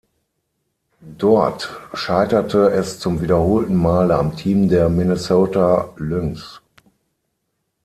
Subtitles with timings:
[1.01, 6.59] Dort scheiterte es zum wiederholten Male am Team der Minnesota Lynx.